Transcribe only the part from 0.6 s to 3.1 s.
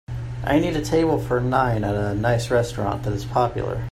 a table for nine at a nice restaurant